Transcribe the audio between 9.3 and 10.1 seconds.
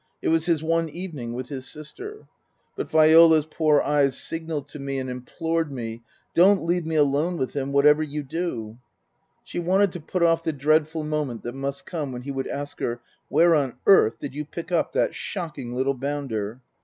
She wanted to